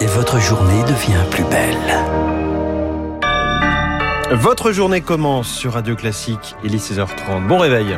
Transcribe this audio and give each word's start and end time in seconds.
et 0.00 0.06
votre 0.06 0.38
journée 0.38 0.82
devient 0.82 1.24
plus 1.30 1.44
belle. 1.44 1.76
Votre 4.30 4.72
journée 4.72 5.00
commence 5.00 5.48
sur 5.48 5.72
Radio 5.72 5.96
Classique, 5.96 6.54
il 6.62 6.74
est 6.74 6.78
16h30. 6.78 7.46
Bon 7.46 7.58
réveil. 7.58 7.96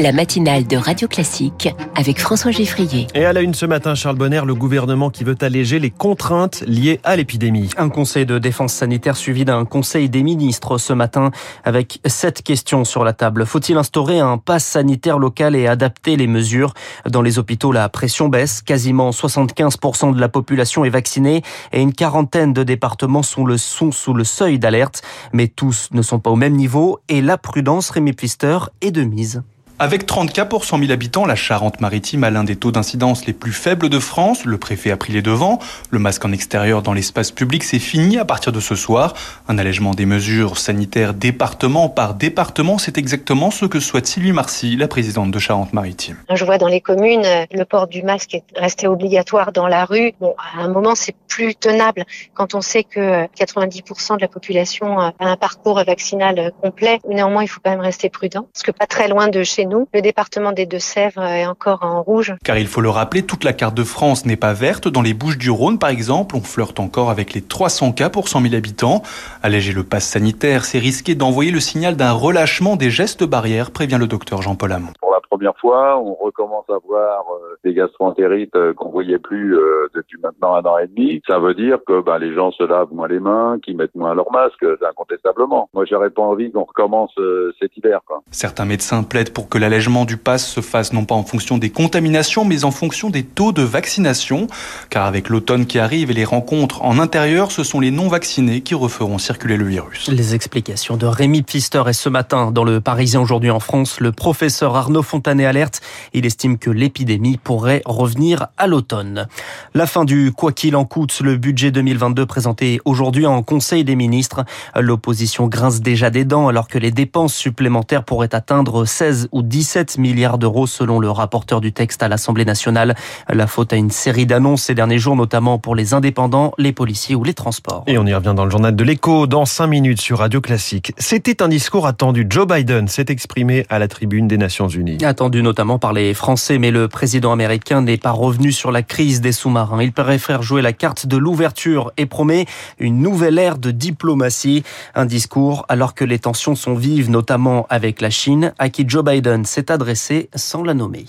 La 0.00 0.12
matinale 0.12 0.64
de 0.64 0.76
Radio 0.76 1.08
Classique 1.08 1.74
avec 1.96 2.20
François 2.20 2.52
Geffrier. 2.52 3.08
Et 3.16 3.24
à 3.24 3.32
la 3.32 3.40
une 3.40 3.52
ce 3.52 3.66
matin, 3.66 3.96
Charles 3.96 4.14
Bonner, 4.14 4.42
le 4.46 4.54
gouvernement 4.54 5.10
qui 5.10 5.24
veut 5.24 5.34
alléger 5.40 5.80
les 5.80 5.90
contraintes 5.90 6.62
liées 6.68 7.00
à 7.02 7.16
l'épidémie. 7.16 7.70
Un 7.76 7.88
conseil 7.88 8.24
de 8.24 8.38
défense 8.38 8.74
sanitaire 8.74 9.16
suivi 9.16 9.44
d'un 9.44 9.64
conseil 9.64 10.08
des 10.08 10.22
ministres 10.22 10.78
ce 10.78 10.92
matin 10.92 11.32
avec 11.64 11.98
sept 12.06 12.42
questions 12.42 12.84
sur 12.84 13.02
la 13.02 13.12
table. 13.12 13.44
Faut-il 13.44 13.76
instaurer 13.76 14.20
un 14.20 14.38
pass 14.38 14.64
sanitaire 14.64 15.18
local 15.18 15.56
et 15.56 15.66
adapter 15.66 16.14
les 16.14 16.28
mesures? 16.28 16.74
Dans 17.10 17.22
les 17.22 17.40
hôpitaux, 17.40 17.72
la 17.72 17.88
pression 17.88 18.28
baisse. 18.28 18.62
Quasiment 18.62 19.10
75% 19.10 20.14
de 20.14 20.20
la 20.20 20.28
population 20.28 20.84
est 20.84 20.90
vaccinée 20.90 21.42
et 21.72 21.82
une 21.82 21.92
quarantaine 21.92 22.52
de 22.52 22.62
départements 22.62 23.24
sont, 23.24 23.44
le, 23.44 23.58
sont 23.58 23.90
sous 23.90 24.14
le 24.14 24.22
seuil 24.22 24.60
d'alerte. 24.60 25.02
Mais 25.32 25.48
tous 25.48 25.88
ne 25.90 26.02
sont 26.02 26.20
pas 26.20 26.30
au 26.30 26.36
même 26.36 26.54
niveau 26.54 27.00
et 27.08 27.20
la 27.20 27.36
prudence, 27.36 27.90
Rémi 27.90 28.12
Pfister, 28.12 28.58
est 28.80 28.92
de 28.92 29.02
mise. 29.02 29.42
Avec 29.80 30.06
30 30.06 30.32
cas 30.32 30.44
pour 30.44 30.64
100 30.64 30.80
000 30.80 30.90
habitants, 30.90 31.24
la 31.24 31.36
Charente-Maritime 31.36 32.24
a 32.24 32.30
l'un 32.30 32.42
des 32.42 32.56
taux 32.56 32.72
d'incidence 32.72 33.26
les 33.26 33.32
plus 33.32 33.52
faibles 33.52 33.88
de 33.88 34.00
France. 34.00 34.44
Le 34.44 34.58
préfet 34.58 34.90
a 34.90 34.96
pris 34.96 35.12
les 35.12 35.22
devants. 35.22 35.60
Le 35.90 36.00
masque 36.00 36.24
en 36.24 36.32
extérieur 36.32 36.82
dans 36.82 36.92
l'espace 36.92 37.30
public, 37.30 37.62
c'est 37.62 37.78
fini 37.78 38.18
à 38.18 38.24
partir 38.24 38.50
de 38.50 38.58
ce 38.58 38.74
soir. 38.74 39.14
Un 39.46 39.56
allègement 39.56 39.94
des 39.94 40.04
mesures 40.04 40.58
sanitaires 40.58 41.14
département 41.14 41.88
par 41.88 42.14
département, 42.14 42.78
c'est 42.78 42.98
exactement 42.98 43.52
ce 43.52 43.66
que 43.66 43.78
souhaite 43.78 44.08
Sylvie 44.08 44.32
Marcy, 44.32 44.74
la 44.74 44.88
présidente 44.88 45.30
de 45.30 45.38
Charente-Maritime. 45.38 46.16
Je 46.28 46.44
vois 46.44 46.58
dans 46.58 46.66
les 46.66 46.80
communes, 46.80 47.24
le 47.52 47.64
port 47.64 47.86
du 47.86 48.02
masque 48.02 48.34
est 48.34 48.42
resté 48.56 48.88
obligatoire 48.88 49.52
dans 49.52 49.68
la 49.68 49.84
rue. 49.84 50.12
Bon, 50.20 50.34
à 50.56 50.60
un 50.60 50.68
moment, 50.68 50.96
c'est 50.96 51.14
plus 51.28 51.54
tenable 51.54 52.04
quand 52.34 52.56
on 52.56 52.60
sait 52.60 52.82
que 52.82 53.26
90% 53.26 54.16
de 54.16 54.22
la 54.22 54.28
population 54.28 54.98
a 54.98 55.12
un 55.20 55.36
parcours 55.36 55.80
vaccinal 55.84 56.50
complet. 56.60 56.98
Néanmoins, 57.08 57.44
il 57.44 57.48
faut 57.48 57.60
quand 57.62 57.70
même 57.70 57.78
rester 57.78 58.10
prudent, 58.10 58.48
parce 58.52 58.64
que 58.64 58.72
pas 58.72 58.86
très 58.86 59.06
loin 59.06 59.28
de 59.28 59.44
chez 59.44 59.67
le 59.92 60.00
département 60.00 60.52
des 60.52 60.66
Deux-Sèvres 60.66 61.22
est 61.22 61.46
encore 61.46 61.82
en 61.82 62.02
rouge. 62.02 62.34
Car 62.44 62.58
il 62.58 62.66
faut 62.66 62.80
le 62.80 62.90
rappeler, 62.90 63.22
toute 63.22 63.44
la 63.44 63.52
carte 63.52 63.74
de 63.74 63.84
France 63.84 64.24
n'est 64.24 64.36
pas 64.36 64.52
verte. 64.52 64.88
Dans 64.88 65.02
les 65.02 65.14
Bouches 65.14 65.38
du 65.38 65.50
Rhône, 65.50 65.78
par 65.78 65.90
exemple, 65.90 66.36
on 66.36 66.40
flirte 66.40 66.80
encore 66.80 67.10
avec 67.10 67.34
les 67.34 67.42
300 67.42 67.92
cas 67.92 68.10
pour 68.10 68.28
100 68.28 68.42
000 68.42 68.54
habitants. 68.54 69.02
Alléger 69.42 69.72
le 69.72 69.84
pass 69.84 70.06
sanitaire, 70.06 70.64
c'est 70.64 70.78
risquer 70.78 71.14
d'envoyer 71.14 71.50
le 71.50 71.60
signal 71.60 71.96
d'un 71.96 72.12
relâchement 72.12 72.76
des 72.76 72.90
gestes 72.90 73.24
barrières, 73.24 73.70
prévient 73.70 73.98
le 73.98 74.06
docteur 74.06 74.42
Jean-Paul 74.42 74.72
Hamon 74.72 74.92
première 75.38 75.56
fois. 75.58 76.00
On 76.02 76.14
recommence 76.14 76.64
à 76.68 76.78
voir 76.84 77.24
euh, 77.30 77.56
des 77.64 77.72
gastroentérites 77.72 78.56
euh, 78.56 78.74
qu'on 78.74 78.90
voyait 78.90 79.18
plus 79.18 79.56
euh, 79.56 79.88
depuis 79.94 80.18
maintenant 80.20 80.54
un 80.56 80.62
an 80.62 80.78
et 80.78 80.88
demi. 80.88 81.22
Ça 81.28 81.38
veut 81.38 81.54
dire 81.54 81.78
que 81.86 82.00
ben, 82.02 82.18
les 82.18 82.34
gens 82.34 82.50
se 82.50 82.64
lavent 82.64 82.92
moins 82.92 83.06
les 83.06 83.20
mains, 83.20 83.58
qu'ils 83.62 83.76
mettent 83.76 83.94
moins 83.94 84.14
leur 84.14 84.32
masque, 84.32 84.64
incontestablement. 84.88 85.70
Moi, 85.74 85.84
j'aurais 85.88 86.10
pas 86.10 86.22
envie 86.22 86.50
qu'on 86.50 86.64
recommence 86.64 87.12
cet 87.60 87.76
hiver. 87.76 88.00
Quoi. 88.06 88.22
Certains 88.32 88.64
médecins 88.64 89.04
plaident 89.04 89.32
pour 89.32 89.48
que 89.48 89.58
l'allègement 89.58 90.04
du 90.04 90.16
pass 90.16 90.46
se 90.46 90.60
fasse 90.60 90.92
non 90.92 91.04
pas 91.04 91.14
en 91.14 91.22
fonction 91.22 91.56
des 91.56 91.70
contaminations, 91.70 92.44
mais 92.44 92.64
en 92.64 92.70
fonction 92.70 93.10
des 93.10 93.24
taux 93.24 93.52
de 93.52 93.62
vaccination. 93.62 94.48
Car 94.90 95.06
avec 95.06 95.28
l'automne 95.28 95.66
qui 95.66 95.78
arrive 95.78 96.10
et 96.10 96.14
les 96.14 96.24
rencontres 96.24 96.82
en 96.82 96.98
intérieur, 96.98 97.52
ce 97.52 97.62
sont 97.62 97.78
les 97.78 97.92
non-vaccinés 97.92 98.62
qui 98.62 98.74
referont 98.74 99.18
circuler 99.18 99.56
le 99.56 99.64
virus. 99.64 100.08
Les 100.08 100.34
explications 100.34 100.96
de 100.96 101.06
Rémi 101.06 101.42
Pfister 101.42 101.82
et 101.86 101.92
ce 101.92 102.08
matin 102.08 102.50
dans 102.50 102.64
le 102.64 102.80
Parisien 102.80 103.20
aujourd'hui 103.20 103.50
en 103.50 103.60
France, 103.60 104.00
le 104.00 104.10
professeur 104.10 104.74
Arnaud 104.74 105.02
Fontanet 105.28 105.44
alerte. 105.44 105.82
Il 106.14 106.24
estime 106.24 106.56
que 106.56 106.70
l'épidémie 106.70 107.36
pourrait 107.36 107.82
revenir 107.84 108.46
à 108.56 108.66
l'automne. 108.66 109.26
La 109.74 109.86
fin 109.86 110.06
du 110.06 110.32
quoi 110.32 110.52
qu'il 110.52 110.74
en 110.74 110.86
coûte, 110.86 111.20
le 111.20 111.36
budget 111.36 111.70
2022 111.70 112.24
présenté 112.24 112.80
aujourd'hui 112.86 113.26
en 113.26 113.42
Conseil 113.42 113.84
des 113.84 113.94
ministres. 113.94 114.46
L'opposition 114.74 115.46
grince 115.46 115.82
déjà 115.82 116.08
des 116.08 116.24
dents 116.24 116.48
alors 116.48 116.66
que 116.66 116.78
les 116.78 116.92
dépenses 116.92 117.34
supplémentaires 117.34 118.04
pourraient 118.04 118.34
atteindre 118.34 118.86
16 118.86 119.28
ou 119.32 119.42
17 119.42 119.98
milliards 119.98 120.38
d'euros 120.38 120.66
selon 120.66 120.98
le 120.98 121.10
rapporteur 121.10 121.60
du 121.60 121.74
texte 121.74 122.02
à 122.02 122.08
l'Assemblée 122.08 122.46
nationale. 122.46 122.94
La 123.28 123.46
faute 123.46 123.74
à 123.74 123.76
une 123.76 123.90
série 123.90 124.24
d'annonces 124.24 124.62
ces 124.62 124.74
derniers 124.74 124.98
jours, 124.98 125.14
notamment 125.14 125.58
pour 125.58 125.74
les 125.74 125.92
indépendants, 125.92 126.52
les 126.56 126.72
policiers 126.72 127.14
ou 127.14 127.22
les 127.22 127.34
transports. 127.34 127.84
Et 127.86 127.98
on 127.98 128.06
y 128.06 128.14
revient 128.14 128.32
dans 128.34 128.46
le 128.46 128.50
journal 128.50 128.74
de 128.74 128.84
l'écho 128.84 129.26
dans 129.26 129.44
5 129.44 129.66
minutes 129.66 130.00
sur 130.00 130.20
Radio 130.20 130.40
Classique. 130.40 130.94
C'était 130.96 131.42
un 131.42 131.48
discours 131.48 131.86
attendu. 131.86 132.26
Joe 132.30 132.46
Biden 132.46 132.88
s'est 132.88 133.06
exprimé 133.10 133.66
à 133.68 133.78
la 133.78 133.88
tribune 133.88 134.26
des 134.26 134.38
Nations 134.38 134.68
Unies. 134.68 134.96
Attendu 135.18 135.42
notamment 135.42 135.80
par 135.80 135.92
les 135.92 136.14
Français, 136.14 136.58
mais 136.58 136.70
le 136.70 136.86
président 136.86 137.32
américain 137.32 137.82
n'est 137.82 137.96
pas 137.96 138.12
revenu 138.12 138.52
sur 138.52 138.70
la 138.70 138.84
crise 138.84 139.20
des 139.20 139.32
sous-marins. 139.32 139.82
Il 139.82 139.90
préfère 139.90 140.44
jouer 140.44 140.62
la 140.62 140.72
carte 140.72 141.08
de 141.08 141.16
l'ouverture 141.16 141.90
et 141.96 142.06
promet 142.06 142.46
une 142.78 143.02
nouvelle 143.02 143.36
ère 143.36 143.58
de 143.58 143.72
diplomatie. 143.72 144.62
Un 144.94 145.06
discours 145.06 145.66
alors 145.68 145.94
que 145.94 146.04
les 146.04 146.20
tensions 146.20 146.54
sont 146.54 146.76
vives, 146.76 147.10
notamment 147.10 147.66
avec 147.68 148.00
la 148.00 148.10
Chine, 148.10 148.54
à 148.60 148.68
qui 148.68 148.84
Joe 148.86 149.02
Biden 149.02 149.44
s'est 149.44 149.72
adressé 149.72 150.30
sans 150.36 150.62
la 150.62 150.72
nommer. 150.72 151.06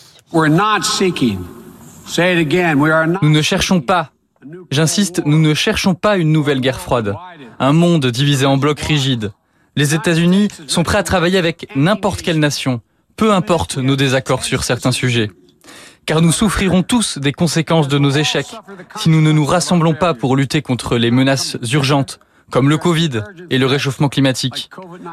Nous 3.22 3.30
ne 3.30 3.42
cherchons 3.44 3.80
pas 3.80 4.10
J'insiste, 4.72 5.22
nous 5.28 5.40
ne 5.40 5.54
cherchons 5.54 5.94
pas 5.94 6.18
une 6.18 6.32
nouvelle 6.32 6.62
guerre 6.62 6.80
froide, 6.80 7.14
un 7.60 7.74
monde 7.74 8.08
divisé 8.08 8.48
en 8.48 8.58
blocs 8.58 8.80
rigides. 8.80 9.34
Les 9.76 9.94
États-Unis 9.94 10.48
sont 10.66 10.82
prêts 10.82 10.98
à 10.98 11.04
travailler 11.04 11.38
avec 11.38 11.68
n'importe 11.76 12.24
quelle 12.24 12.40
nation, 12.40 12.82
peu 13.20 13.34
importe 13.34 13.78
nos 13.78 13.98
désaccords 13.98 14.46
sur 14.46 14.64
certains 14.64 14.94
sujets. 14.94 15.30
Car 16.06 16.22
nous 16.22 16.32
souffrirons 16.32 16.84
tous 16.84 17.18
des 17.18 17.34
conséquences 17.34 17.90
de 17.90 18.00
nos 18.00 18.12
échecs 18.12 18.56
si 18.96 19.10
nous 19.10 19.22
ne 19.22 19.34
nous 19.34 19.44
rassemblons 19.44 19.94
pas 19.94 20.14
pour 20.14 20.38
lutter 20.38 20.62
contre 20.62 20.98
les 20.98 21.12
menaces 21.12 21.58
urgentes 21.74 22.22
comme 22.50 22.70
le 22.70 22.78
Covid 22.78 23.22
et 23.50 23.58
le 23.58 23.66
réchauffement 23.66 24.08
climatique, 24.08 24.70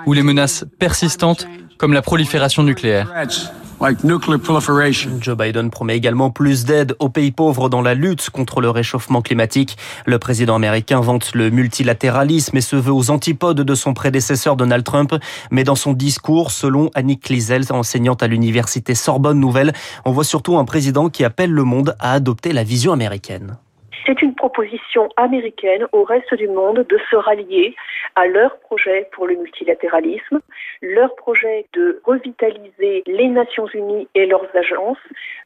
ou 0.06 0.12
les 0.12 0.22
menaces 0.22 0.64
persistantes 0.78 1.48
comme 1.78 1.92
la 1.92 2.00
prolifération 2.00 2.62
nucléaire. 2.62 3.12
Joe 5.20 5.36
Biden 5.36 5.70
promet 5.70 5.96
également 5.96 6.30
plus 6.30 6.64
d'aide 6.64 6.96
aux 6.98 7.10
pays 7.10 7.30
pauvres 7.30 7.68
dans 7.68 7.82
la 7.82 7.94
lutte 7.94 8.30
contre 8.30 8.62
le 8.62 8.70
réchauffement 8.70 9.20
climatique. 9.20 9.76
Le 10.06 10.18
président 10.18 10.54
américain 10.54 11.00
vante 11.00 11.34
le 11.34 11.50
multilatéralisme 11.50 12.56
et 12.56 12.62
se 12.62 12.76
veut 12.76 12.92
aux 12.92 13.10
antipodes 13.10 13.60
de 13.60 13.74
son 13.74 13.92
prédécesseur 13.92 14.56
Donald 14.56 14.82
Trump. 14.82 15.14
Mais 15.50 15.62
dans 15.62 15.74
son 15.74 15.92
discours, 15.92 16.52
selon 16.52 16.90
Annick 16.94 17.24
Kliesel, 17.24 17.64
enseignante 17.70 18.22
à 18.22 18.28
l'université 18.28 18.94
Sorbonne 18.94 19.40
Nouvelle, 19.40 19.74
on 20.06 20.12
voit 20.12 20.24
surtout 20.24 20.56
un 20.56 20.64
président 20.64 21.10
qui 21.10 21.22
appelle 21.22 21.50
le 21.50 21.64
monde 21.64 21.96
à 21.98 22.12
adopter 22.12 22.52
la 22.52 22.64
vision 22.64 22.92
américaine. 22.92 23.58
C'est 24.06 24.22
une 24.22 24.36
proposition 24.36 25.08
américaine 25.16 25.86
au 25.90 26.04
reste 26.04 26.32
du 26.34 26.46
monde 26.46 26.86
de 26.88 26.98
se 27.10 27.16
rallier 27.16 27.74
à 28.14 28.26
leur 28.26 28.56
projet 28.60 29.08
pour 29.12 29.26
le 29.26 29.34
multilatéralisme, 29.34 30.40
leur 30.80 31.14
projet 31.16 31.66
de 31.72 32.00
revitaliser 32.04 33.02
les 33.06 33.28
Nations 33.28 33.66
Unies 33.74 34.06
et 34.14 34.26
leurs 34.26 34.46
agences. 34.54 34.98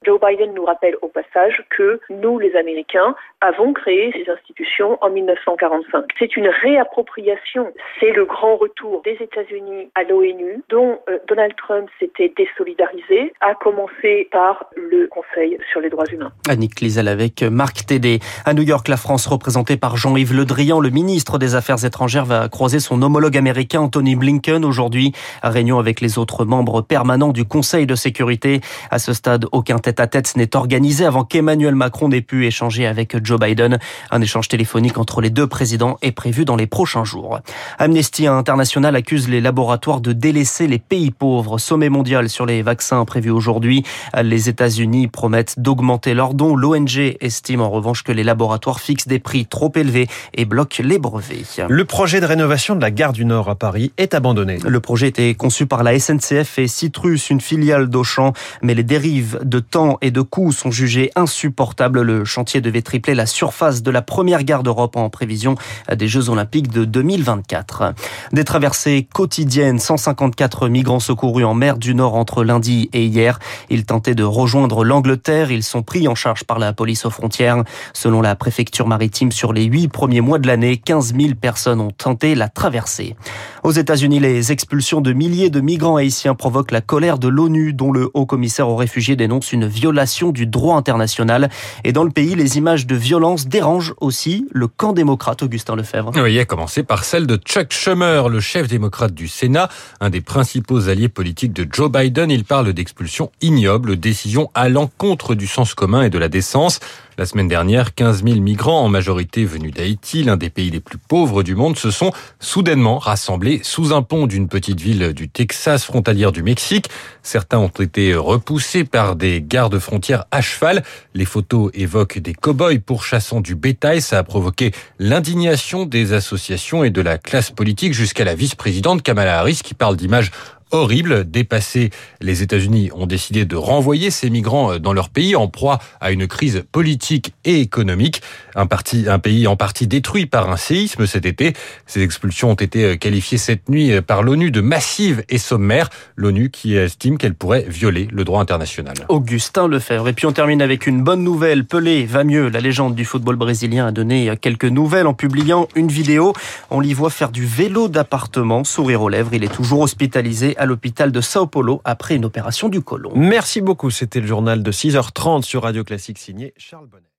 Joe 0.05 0.21
Biden 0.21 0.53
nous 0.53 0.65
rappelle 0.65 0.97
au 1.01 1.09
passage 1.09 1.65
que 1.71 2.01
nous, 2.11 2.39
les 2.39 2.55
Américains, 2.55 3.15
avons 3.41 3.73
créé 3.73 4.13
ces 4.13 4.31
institutions 4.31 4.99
en 5.01 5.09
1945. 5.09 6.05
C'est 6.19 6.37
une 6.37 6.49
réappropriation, 6.49 7.73
c'est 7.99 8.13
le 8.13 8.27
grand 8.27 8.57
retour 8.57 9.01
des 9.03 9.17
États-Unis 9.21 9.91
à 9.95 10.03
l'ONU, 10.03 10.63
dont 10.69 10.99
euh, 11.09 11.19
Donald 11.29 11.55
Trump 11.57 11.89
s'était 11.99 12.33
désolidarisé, 12.37 13.33
à 13.41 13.55
commencer 13.55 14.29
par 14.31 14.67
le 14.77 15.07
Conseil 15.07 15.57
sur 15.73 15.81
les 15.81 15.89
droits 15.89 16.07
humains. 16.13 16.33
Annick 16.49 16.81
Liesel 16.83 17.09
avec 17.09 17.43
Marc 17.43 17.87
Tédé. 17.87 18.19
À 18.51 18.53
New 18.53 18.65
York, 18.65 18.89
la 18.89 18.97
France, 18.97 19.29
représentée 19.29 19.77
par 19.77 19.97
Jean-Yves 19.97 20.35
Le 20.35 20.45
Drian, 20.45 20.81
le 20.81 20.91
ministre 20.91 21.39
des 21.39 21.55
Affaires 21.55 21.85
étrangères, 21.85 22.25
va 22.25 22.49
croiser 22.49 22.81
son 22.81 23.01
homologue 23.01 23.37
américain 23.37 23.83
Anthony 23.83 24.17
Blinken 24.17 24.65
aujourd'hui. 24.65 25.13
Réunion 25.45 25.79
avec 25.79 26.01
les 26.01 26.19
autres 26.19 26.45
membres 26.45 26.81
permanents 26.81 27.31
du 27.31 27.45
Conseil 27.45 27.87
de 27.87 27.95
sécurité. 27.95 28.61
À 28.91 28.99
ce 28.99 29.13
stade, 29.13 29.47
aucun 29.53 29.79
tête-à-tête 29.79 30.35
n'est 30.35 30.57
organisé 30.57 31.05
avant 31.05 31.23
qu'Emmanuel 31.23 31.77
Macron 31.77 32.09
n'ait 32.09 32.23
pu 32.23 32.45
échanger 32.45 32.89
avec 32.89 33.25
Joe 33.25 33.39
Biden. 33.39 33.79
Un 34.11 34.21
échange 34.21 34.49
téléphonique 34.49 34.99
entre 34.99 35.21
les 35.21 35.31
deux 35.31 35.47
présidents 35.47 35.97
est 36.03 36.11
prévu 36.11 36.45
dans 36.45 36.57
les 36.57 36.67
prochains 36.67 37.05
jours. 37.05 37.39
Amnesty 37.79 38.27
International 38.27 38.97
accuse 38.97 39.29
les 39.29 39.41
laboratoires 39.41 40.01
de 40.01 40.13
délaisser 40.13 40.67
les 40.67 40.81
pays 40.81 41.13
pauvres. 41.13 41.59
Sommet 41.59 41.89
mondial 41.89 42.29
sur 42.29 42.47
les 42.47 42.63
vaccins 42.63 43.05
prévu 43.05 43.31
aujourd'hui. 43.31 43.85
Les 44.21 44.49
États-Unis 44.49 45.07
promettent 45.07 45.61
d'augmenter 45.61 46.15
leurs 46.15 46.35
dons. 46.35 46.57
L'ONG 46.57 47.17
estime 47.21 47.61
en 47.61 47.71
revanche 47.71 48.03
que 48.03 48.11
les 48.11 48.25
laboratoires 48.25 48.40
laboratoires 48.41 48.81
fixent 48.81 49.07
des 49.07 49.19
prix 49.19 49.45
trop 49.45 49.71
élevés 49.75 50.09
et 50.33 50.47
bloquent 50.47 50.83
les 50.83 50.99
brevets. 50.99 51.61
Le 51.69 51.85
projet 51.85 52.23
de 52.23 52.27
rénovation 52.27 52.75
de 52.75 52.81
la 52.81 52.91
gare 52.91 53.13
du 53.13 53.27
Nord 53.27 53.51
à 53.51 53.55
Paris 53.55 53.93
est 53.99 54.15
abandonné. 54.15 54.59
Le 54.67 54.81
projet 54.81 55.09
était 55.09 55.35
conçu 55.35 55.67
par 55.67 55.83
la 55.83 55.99
SNCF 55.99 56.59
et 56.59 56.67
Citrus, 56.67 57.29
une 57.29 57.43
filiale 57.43 57.91
d'Auchan, 57.91 58.33
mais 58.63 58.73
les 58.75 58.83
dérives 58.83 59.41
de 59.43 59.61
temps 59.61 59.99
et 60.01 60.11
de 60.11 60.23
coûts 60.23 60.53
sont 60.53 60.71
jugées 60.71 61.11
insupportables. 61.17 62.01
Le 62.01 62.25
chantier 62.25 62.63
devait 62.63 62.81
tripler 62.81 63.15
la 63.15 63.27
surface 63.27 63.83
de 63.83 63.91
la 63.91 64.01
première 64.01 64.43
gare 64.43 64.63
d'Europe 64.63 64.97
en 64.97 65.11
prévision 65.11 65.57
des 65.95 66.09
Jeux 66.09 66.31
Olympiques 66.31 66.71
de 66.73 66.87
2024. 66.87 67.93
Des 68.33 68.45
traversées 68.45 69.07
quotidiennes, 69.13 69.79
154 69.79 70.69
migrants 70.69 70.99
secourus 70.99 71.45
en 71.45 71.53
mer 71.53 71.77
du 71.77 71.95
Nord 71.95 72.15
entre 72.15 72.43
lundi 72.43 72.89
et 72.95 73.05
hier. 73.05 73.39
Ils 73.69 73.85
tentaient 73.85 74.15
de 74.15 74.25
rejoindre 74.25 74.83
l'Angleterre. 74.83 75.51
Ils 75.51 75.63
sont 75.63 75.83
pris 75.83 76.09
en 76.09 76.15
charge 76.15 76.45
par 76.45 76.59
la 76.59 76.73
police 76.73 77.05
aux 77.05 77.11
frontières. 77.11 77.65
Selon 77.93 78.23
la 78.23 78.30
préfecture 78.37 78.87
maritime, 78.87 79.33
sur 79.33 79.53
les 79.53 79.65
huit 79.65 79.89
premiers 79.89 80.21
mois 80.21 80.39
de 80.39 80.47
l'année, 80.47 80.77
15 80.77 81.15
000 81.15 81.35
personnes 81.41 81.81
ont 81.81 81.91
tenté 81.91 82.35
la 82.35 82.49
traversée. 82.49 83.17
Aux 83.63 83.73
États-Unis, 83.73 84.21
les 84.21 84.53
expulsions 84.53 85.01
de 85.01 85.13
milliers 85.13 85.51
de 85.51 85.61
migrants 85.61 85.97
haïtiens 85.97 86.35
provoquent 86.35 86.71
la 86.71 86.81
colère 86.81 87.19
de 87.19 87.29
l'ONU, 87.29 87.73
dont 87.73 87.93
le 87.93 88.11
haut 88.15 88.27
commissaire 88.27 88.69
aux 88.69 88.77
réfugiés 88.77 89.17
dénonce 89.17 89.53
une 89.53 89.67
violation 89.67 90.31
du 90.31 90.47
droit 90.47 90.77
international. 90.77 91.51
Et 91.85 91.93
dans 91.93 92.05
le 92.05 92.11
pays, 92.11 92.35
les 92.35 92.59
images 92.59 92.87
de 92.87 92.95
violence 92.95 93.47
dérangent 93.47 93.95
aussi 94.01 94.47
le 94.51 94.69
camp 94.69 94.93
démocrate, 94.93 95.43
Augustin 95.43 95.77
Lefebvre. 95.77 96.13
Oui, 96.17 96.39
à 96.39 96.45
commencer 96.45 96.83
par 96.83 97.05
celle 97.05 97.27
de 97.27 97.37
Chuck 97.37 97.73
Schumer, 97.73 98.29
le 98.29 98.41
chef 98.41 98.69
démocrate 98.69 99.15
du 99.15 99.29
Sénat, 99.29 99.69
un 100.01 100.11
des 100.11 100.21
principaux 100.21 100.89
alliés 100.89 101.09
politiques 101.09 101.53
de 101.53 101.67
Joe 101.71 101.91
Biden. 101.91 102.31
Il 102.31 102.45
parle 102.45 102.73
d'expulsion 102.73 103.31
ignoble, 103.41 103.97
décision 103.97 104.51
à 104.55 104.69
l'encontre 104.69 105.35
du 105.35 105.47
sens 105.47 105.75
commun 105.75 106.03
et 106.03 106.11
de 106.11 106.19
la 106.19 106.29
décence. 106.29 106.81
La 107.21 107.27
semaine 107.27 107.49
dernière, 107.49 107.95
15 107.95 108.25
000 108.25 108.41
migrants, 108.41 108.81
en 108.81 108.89
majorité 108.89 109.45
venus 109.45 109.75
d'Haïti, 109.75 110.23
l'un 110.23 110.39
des 110.39 110.49
pays 110.49 110.71
les 110.71 110.81
plus 110.81 110.97
pauvres 110.97 111.43
du 111.43 111.55
monde, 111.55 111.77
se 111.77 111.91
sont 111.91 112.13
soudainement 112.39 112.97
rassemblés 112.97 113.61
sous 113.63 113.93
un 113.93 114.01
pont 114.01 114.27
d'une 114.27 114.49
petite 114.49 114.81
ville 114.81 115.13
du 115.13 115.29
Texas 115.29 115.85
frontalière 115.85 116.33
du 116.33 116.43
Mexique. 116.43 116.89
Certains 117.23 117.59
ont 117.59 117.69
été 117.69 118.15
repoussés 118.15 118.85
par 118.85 119.17
des 119.17 119.45
gardes 119.47 119.79
frontières 119.79 120.25
à 120.31 120.41
cheval. 120.41 120.83
Les 121.13 121.27
photos 121.27 121.71
évoquent 121.75 122.21
des 122.21 122.33
cow-boys 122.33 122.79
pourchassant 122.79 123.43
du 123.43 123.55
bétail. 123.55 124.01
Ça 124.01 124.17
a 124.17 124.23
provoqué 124.23 124.73
l'indignation 124.99 125.85
des 125.85 126.15
associations 126.15 126.85
et 126.85 126.91
de 126.91 127.03
la 127.03 127.19
classe 127.19 127.51
politique 127.51 127.93
jusqu'à 127.93 128.25
la 128.25 128.35
vice-présidente 128.35 129.03
Kamala 129.03 129.41
Harris 129.41 129.61
qui 129.63 129.75
parle 129.75 129.97
d'images 129.97 130.31
horrible. 130.71 131.31
Dépassés, 131.31 131.91
les 132.21 132.43
États-Unis 132.43 132.91
ont 132.95 133.07
décidé 133.07 133.45
de 133.45 133.57
renvoyer 133.57 134.11
ces 134.11 134.31
migrants 134.31 134.79
dans 134.79 134.93
leur 134.93 135.09
pays 135.09 135.37
en 135.37 135.49
proie 135.49 135.79
à 136.01 136.11
une 136.11 136.27
crise 136.27 136.65
politique 136.73 137.33
et 137.45 137.61
économique. 137.61 138.23
Un, 138.55 138.67
parti, 138.67 139.07
un 139.09 139.19
pays 139.19 139.47
en 139.47 139.57
partie 139.57 139.87
détruit 139.87 140.27
par 140.27 140.51
un 140.51 140.57
séisme 140.57 141.07
cet 141.07 141.27
été. 141.27 141.53
Ces 141.87 142.03
expulsions 142.03 142.51
ont 142.51 142.55
été 142.55 142.99
qualifiées 142.99 143.39
cette 143.39 143.69
nuit 143.69 144.01
par 144.01 144.23
l'ONU 144.23 144.51
de 144.51 144.61
massives 144.61 145.23
et 145.29 145.39
sommaires. 145.39 145.91
L'ONU 146.17 146.51
qui 146.51 146.77
estime 146.77 147.19
qu'elles 147.19 147.35
pourraient 147.35 147.67
violer 147.69 148.09
le 148.11 148.25
droit 148.25 148.41
international. 148.41 148.95
Augustin 149.09 149.69
Lefebvre. 149.69 150.09
Et 150.09 150.13
puis 150.13 150.27
on 150.27 150.33
termine 150.33 150.63
avec 150.63 150.87
une 150.87 151.03
bonne 151.03 151.23
nouvelle. 151.23 151.65
Pelé 151.65 152.05
va 152.05 152.25
mieux. 152.25 152.49
La 152.49 152.61
légende 152.61 152.95
du 152.95 153.05
football 153.05 153.37
brésilien 153.37 153.87
a 153.87 153.93
donné 153.93 154.33
quelques 154.41 154.65
nouvelles 154.65 155.07
en 155.07 155.15
publiant 155.15 155.69
une 155.75 155.89
vidéo. 155.89 156.33
On 156.71 156.81
l'y 156.81 156.95
voit 156.95 157.11
faire 157.11 157.31
du 157.31 157.45
vélo 157.45 157.89
d'appartement, 157.89 158.65
sourire 158.65 159.03
aux 159.03 159.09
lèvres. 159.09 159.31
Il 159.33 159.45
est 159.45 159.53
toujours 159.53 159.81
hospitalisé 159.81 160.57
à 160.61 160.67
l'hôpital 160.67 161.11
de 161.11 161.21
Sao 161.23 161.47
Paulo 161.47 161.81
après 161.85 162.17
une 162.17 162.27
opération 162.27 162.69
du 162.69 162.83
côlon. 162.83 163.13
Merci 163.17 163.63
beaucoup. 163.63 163.91
C'était 163.91 164.21
le 164.21 164.27
journal 164.27 164.63
de 164.63 164.71
6h30 164.71 165.43
sur 165.43 165.63
Radio 165.63 165.85
Classique 165.85 166.19
signé 166.19 166.53
Charles 166.59 166.87
Bonnet. 166.87 167.10